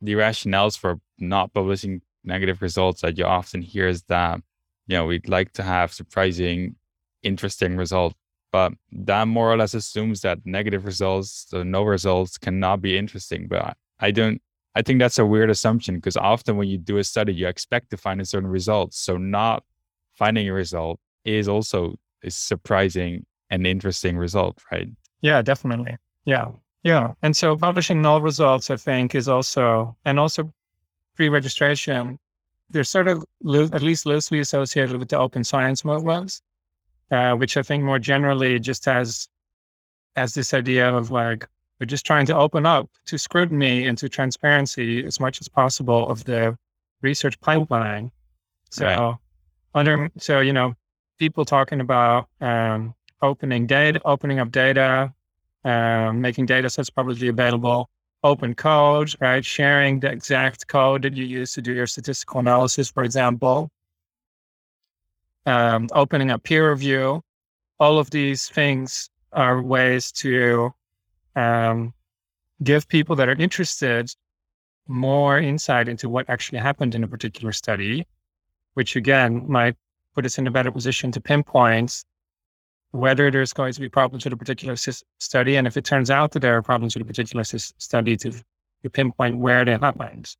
[0.01, 4.41] the rationales for not publishing negative results that you often hear is that,
[4.87, 6.75] you know, we'd like to have surprising,
[7.21, 8.15] interesting results.
[8.51, 13.47] But that more or less assumes that negative results, the null results cannot be interesting.
[13.47, 14.41] But I don't
[14.75, 17.89] I think that's a weird assumption because often when you do a study, you expect
[17.89, 18.93] to find a certain result.
[18.93, 19.63] So not
[20.13, 24.89] finding a result is also is surprising and interesting result, right?
[25.21, 25.97] Yeah, definitely.
[26.25, 26.49] Yeah.
[26.83, 27.13] Yeah.
[27.21, 30.51] And so publishing null results, I think, is also, and also
[31.15, 32.17] pre registration,
[32.69, 36.41] they're sort of lo- at least loosely associated with the open science movements,
[37.11, 39.27] uh, which I think more generally just has,
[40.15, 41.47] has this idea of like,
[41.79, 46.07] we're just trying to open up to scrutiny and to transparency as much as possible
[46.09, 46.57] of the
[47.01, 48.11] research pipeline.
[48.69, 49.15] So, right.
[49.73, 50.75] under, so, you know,
[51.21, 55.13] people talking about um, opening data, opening up data,
[55.63, 57.91] um, making data sets publicly available,
[58.23, 59.45] open code, right?
[59.45, 63.69] Sharing the exact code that you use to do your statistical analysis, for example.
[65.45, 67.21] Um, opening up peer review.
[67.79, 70.73] All of these things are ways to
[71.35, 71.93] um,
[72.63, 74.09] give people that are interested
[74.87, 78.07] more insight into what actually happened in a particular study,
[78.73, 79.75] which again might
[80.13, 82.03] put us in a better position to pinpoint
[82.91, 85.55] whether there's going to be problems with a particular study.
[85.55, 88.89] And if it turns out that there are problems with a particular study, to, to
[88.89, 90.35] pinpoint where they happened.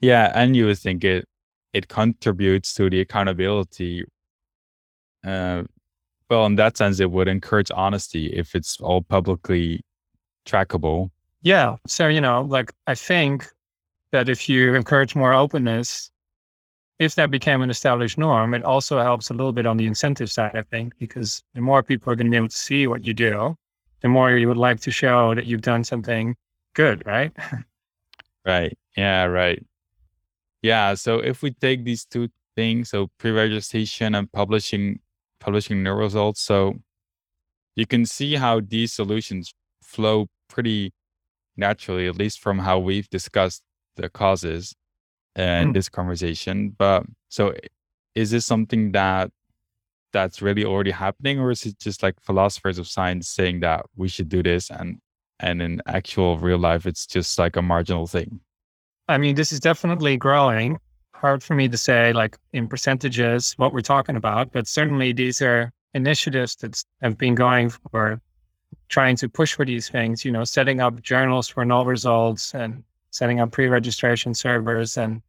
[0.00, 0.32] Yeah.
[0.34, 1.24] And you would think it,
[1.72, 4.04] it contributes to the accountability.
[5.24, 5.62] Uh,
[6.28, 9.82] well, in that sense, it would encourage honesty if it's all publicly
[10.44, 11.10] trackable.
[11.42, 11.76] Yeah.
[11.86, 13.46] So, you know, like I think
[14.10, 16.10] that if you encourage more openness,
[16.98, 20.30] if that became an established norm, it also helps a little bit on the incentive
[20.30, 23.04] side, I think, because the more people are going to be able to see what
[23.04, 23.56] you do,
[24.00, 26.36] the more you would like to show that you've done something
[26.74, 27.32] good, right?
[28.46, 28.76] right.
[28.96, 29.64] Yeah, right.
[30.60, 30.94] Yeah.
[30.94, 35.00] So if we take these two things, so pre-registration and publishing
[35.40, 36.74] publishing null results, so
[37.74, 40.92] you can see how these solutions flow pretty
[41.56, 43.62] naturally, at least from how we've discussed
[43.96, 44.74] the causes
[45.36, 45.74] in mm.
[45.74, 46.70] this conversation.
[46.76, 47.54] But so
[48.14, 49.30] is this something that
[50.12, 54.08] that's really already happening or is it just like philosophers of science saying that we
[54.08, 55.00] should do this and
[55.40, 58.40] and in actual real life it's just like a marginal thing?
[59.08, 60.78] I mean, this is definitely growing.
[61.14, 65.42] Hard for me to say, like in percentages, what we're talking about, but certainly these
[65.42, 68.20] are initiatives that have been going for
[68.88, 70.24] trying to push for these things.
[70.24, 75.22] You know, setting up journals for null results and setting up pre-registration servers and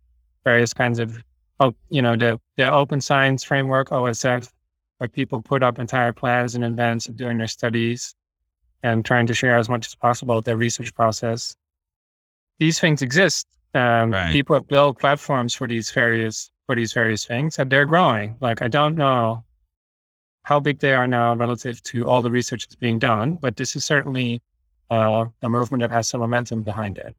[0.43, 1.23] various kinds of,
[1.59, 4.49] oh, you know, the the open science framework OSF,
[4.97, 8.15] where people put up entire plans in advance of doing their studies
[8.81, 11.55] and trying to share as much as possible their research process.
[12.59, 13.47] These things exist.
[13.73, 14.31] Um, right.
[14.31, 18.37] People have built platforms for these various for these various things, and they're growing.
[18.39, 19.43] Like I don't know
[20.43, 23.75] how big they are now relative to all the research that's being done, but this
[23.75, 24.41] is certainly
[24.91, 27.15] uh, a movement that has some momentum behind it.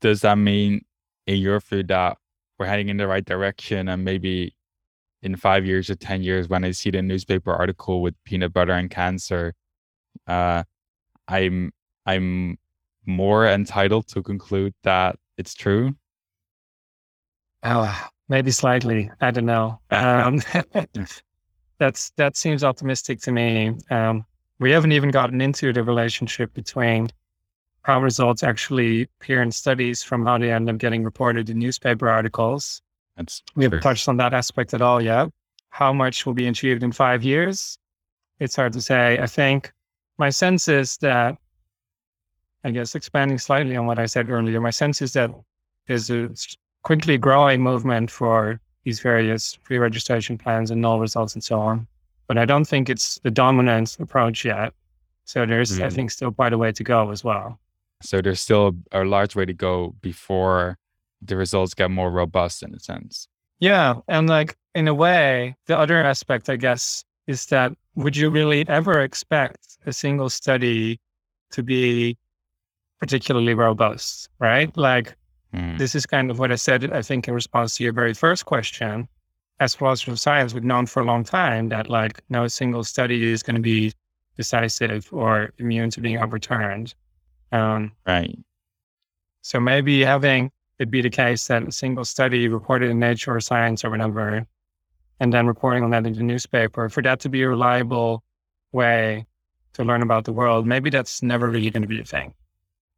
[0.00, 0.82] Does that mean,
[1.26, 2.18] in your view, that
[2.58, 4.54] we're heading in the right direction, and maybe
[5.22, 8.72] in five years or ten years, when I see the newspaper article with peanut butter
[8.72, 9.54] and cancer,
[10.26, 10.62] uh,
[11.28, 11.72] I'm
[12.06, 12.58] I'm
[13.06, 15.96] more entitled to conclude that it's true?
[17.62, 19.10] Oh, maybe slightly.
[19.20, 19.80] I don't know.
[19.90, 20.40] Um,
[21.78, 23.76] that's that seems optimistic to me.
[23.90, 24.24] Um,
[24.58, 27.08] we haven't even gotten into the relationship between
[27.88, 32.06] how results actually appear in studies from how they end up getting reported in newspaper
[32.06, 32.82] articles.
[33.16, 35.30] That's we haven't touched on that aspect at all yet.
[35.70, 37.78] How much will be achieved in five years?
[38.40, 39.18] It's hard to say.
[39.18, 39.72] I think
[40.18, 41.38] my sense is that,
[42.62, 45.30] I guess, expanding slightly on what I said earlier, my sense is that
[45.86, 46.28] there's a
[46.82, 51.86] quickly growing movement for these various pre-registration plans and null results and so on.
[52.26, 54.74] But I don't think it's the dominant approach yet.
[55.24, 55.84] So there's, mm-hmm.
[55.84, 57.58] I think, still quite a way to go as well.
[58.02, 60.78] So there's still a large way to go before
[61.20, 63.28] the results get more robust in a sense.
[63.58, 63.94] Yeah.
[64.06, 68.66] And like in a way, the other aspect, I guess, is that would you really
[68.68, 71.00] ever expect a single study
[71.50, 72.16] to be
[73.00, 74.74] particularly robust, right?
[74.76, 75.16] Like,
[75.54, 75.78] mm.
[75.78, 78.44] this is kind of what I said, I think, in response to your very first
[78.44, 79.08] question.
[79.60, 83.32] As philosophers of science, we've known for a long time that, like, no single study
[83.32, 83.92] is going to be
[84.36, 86.94] decisive or immune to being overturned.
[87.52, 88.38] Um, right.
[89.42, 93.40] So maybe having it be the case that a single study reported in Nature or
[93.40, 94.46] Science or whatever
[95.20, 98.22] and then reporting on that in the newspaper, for that to be a reliable
[98.72, 99.26] way
[99.72, 102.34] to learn about the world, maybe that's never really going to be a thing.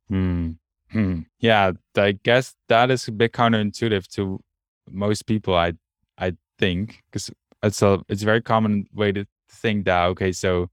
[0.08, 0.50] Hmm.
[0.90, 1.20] Hmm.
[1.38, 4.40] Yeah, I guess that is a bit counterintuitive to
[4.90, 5.54] most people.
[5.54, 5.74] I
[6.18, 7.30] I think because
[7.62, 10.68] it's a it's a very common way to think that okay, so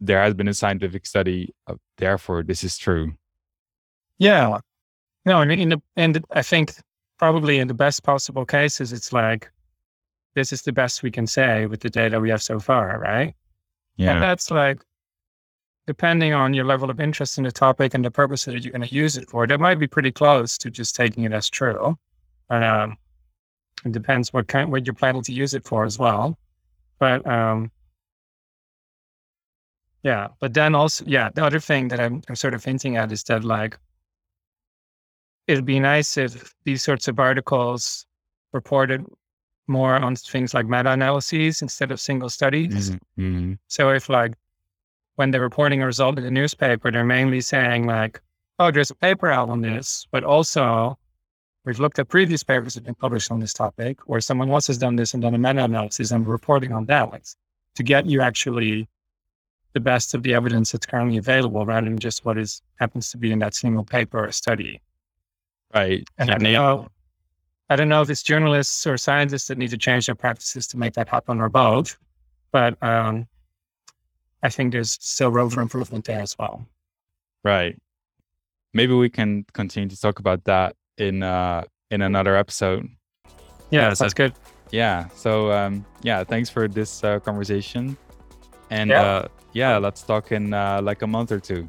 [0.00, 3.12] there has been a scientific study, of, therefore this is true.
[4.18, 4.58] Yeah,
[5.24, 6.74] no, and in the, and I think
[7.18, 9.50] probably in the best possible cases, it's like
[10.34, 13.34] this is the best we can say with the data we have so far, right?
[13.96, 14.14] Yeah.
[14.14, 14.82] And that's like,
[15.86, 18.88] depending on your level of interest in the topic and the purpose that you're going
[18.88, 21.98] to use it for, that might be pretty close to just taking it as true.
[22.48, 22.96] Um,
[23.84, 26.38] it depends what kind, what you're planning to use it for as well.
[26.98, 27.70] But um,
[30.02, 33.12] yeah, but then also, yeah, the other thing that I'm, I'm sort of hinting at
[33.12, 33.78] is that like,
[35.46, 38.06] it'd be nice if these sorts of articles
[38.52, 39.04] reported
[39.66, 42.90] more on things like meta analyses instead of single studies.
[42.90, 43.22] Mm-hmm.
[43.22, 43.52] mm-hmm.
[43.68, 44.34] So if like
[45.16, 48.20] when they're reporting a result in the newspaper, they're mainly saying like,
[48.58, 50.98] oh, there's a paper out on this, but also
[51.64, 54.66] we've looked at previous papers that have been published on this topic, or someone else
[54.66, 57.24] has done this and done a meta analysis and we're reporting on that like,
[57.74, 58.88] to get you actually
[59.72, 63.16] the best of the evidence that's currently available rather than just what is happens to
[63.16, 64.80] be in that single paper or study.
[65.74, 66.04] Right.
[66.18, 66.88] And I know
[67.68, 70.76] I don't know if it's journalists or scientists that need to change their practices to
[70.76, 71.96] make that happen or both,
[72.50, 73.28] but um,
[74.42, 76.66] I think there's still room for improvement there as well.
[77.44, 77.80] Right.
[78.74, 81.62] Maybe we can continue to talk about that in uh,
[81.92, 82.88] in another episode.
[83.70, 84.32] Yeah, yeah that's good.
[84.72, 85.08] Yeah.
[85.14, 87.96] So um, yeah, thanks for this uh, conversation,
[88.70, 89.02] and yeah.
[89.02, 91.68] Uh, yeah, let's talk in uh, like a month or two.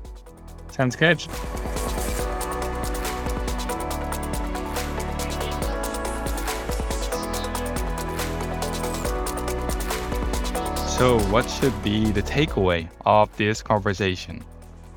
[0.72, 1.20] Sounds good.
[11.02, 14.44] So, what should be the takeaway of this conversation?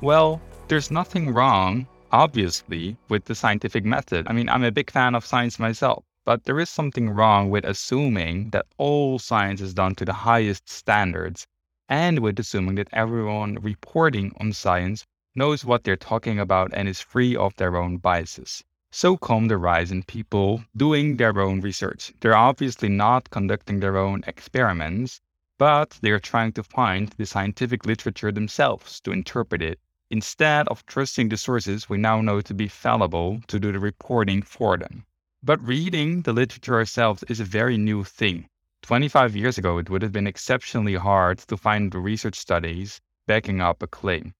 [0.01, 4.27] Well, there's nothing wrong, obviously, with the scientific method.
[4.29, 7.65] I mean, I'm a big fan of science myself, but there is something wrong with
[7.65, 11.47] assuming that all science is done to the highest standards
[11.89, 15.05] and with assuming that everyone reporting on science
[15.35, 18.63] knows what they're talking about and is free of their own biases.
[18.91, 22.13] So come the rise in people doing their own research.
[22.21, 25.21] They're obviously not conducting their own experiments,
[25.57, 29.79] but they are trying to find the scientific literature themselves to interpret it
[30.09, 34.41] instead of trusting the sources we now know to be fallible to do the reporting
[34.41, 35.05] for them.
[35.43, 38.47] But reading the literature ourselves is a very new thing.
[38.85, 43.81] 25 years ago, it would have been exceptionally hard to find research studies backing up
[43.81, 44.31] a claim.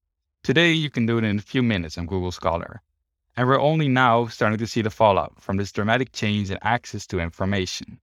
[0.43, 2.83] Today, you can do it in a few minutes on Google Scholar.
[3.35, 7.07] And we're only now starting to see the fallout from this dramatic change in access
[7.07, 7.99] to information.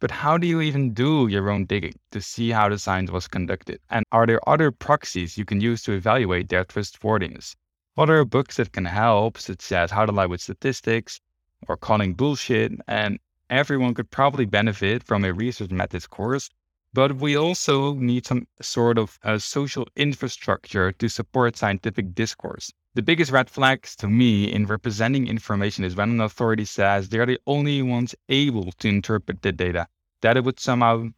[0.00, 3.28] But how do you even do your own digging to see how the science was
[3.28, 3.80] conducted?
[3.90, 7.54] And are there other proxies you can use to evaluate their trustworthiness?
[7.96, 11.20] What are books that can help, such as How to Lie with Statistics
[11.68, 12.72] or Calling Bullshit?
[12.88, 13.18] And
[13.50, 16.50] everyone could probably benefit from a research methods course
[16.94, 22.72] but we also need some sort of a social infrastructure to support scientific discourse.
[22.94, 27.26] The biggest red flags to me in representing information is when an authority says they're
[27.26, 29.86] the only ones able to interpret the data,
[30.22, 31.08] that it would somehow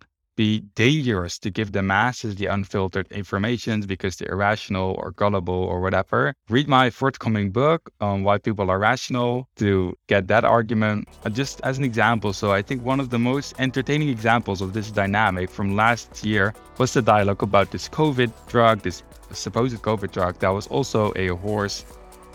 [0.41, 5.83] be dangerous to give the masses the unfiltered information because they're irrational or gullible or
[5.83, 6.35] whatever.
[6.49, 11.61] Read my forthcoming book on why people are rational to get that argument uh, just
[11.63, 12.33] as an example.
[12.33, 16.55] So I think one of the most entertaining examples of this dynamic from last year
[16.79, 21.29] was the dialogue about this COVID drug, this supposed COVID drug that was also a
[21.37, 21.85] horse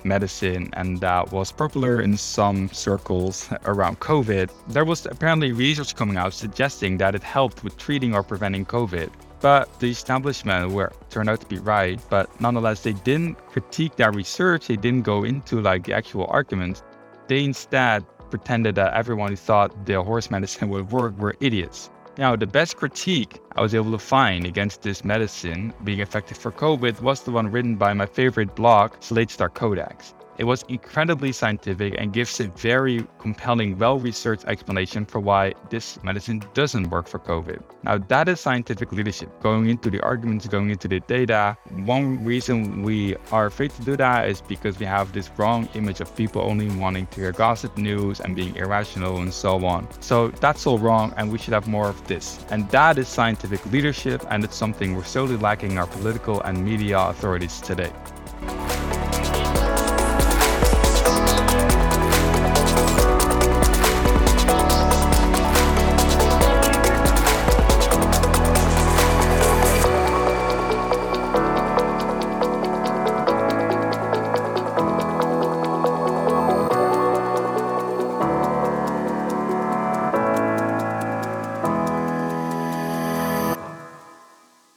[0.05, 6.17] medicine and that was popular in some circles around COVID, there was apparently research coming
[6.17, 9.09] out suggesting that it helped with treating or preventing COVID.
[9.41, 14.15] But the establishment were turned out to be right, but nonetheless they didn't critique that
[14.15, 16.83] research, they didn't go into like the actual arguments.
[17.27, 21.89] They instead pretended that everyone who thought the horse medicine would work were idiots.
[22.17, 26.51] Now, the best critique I was able to find against this medicine being effective for
[26.51, 30.14] COVID was the one written by my favorite blog, Slate Star Codex.
[30.37, 35.97] It was incredibly scientific and gives a very compelling, well researched explanation for why this
[36.03, 37.61] medicine doesn't work for COVID.
[37.83, 41.55] Now, that is scientific leadership, going into the arguments, going into the data.
[41.85, 46.01] One reason we are afraid to do that is because we have this wrong image
[46.01, 49.87] of people only wanting to hear gossip news and being irrational and so on.
[50.01, 52.43] So, that's all wrong, and we should have more of this.
[52.49, 56.99] And that is scientific leadership, and it's something we're sorely lacking our political and media
[56.99, 57.91] authorities today.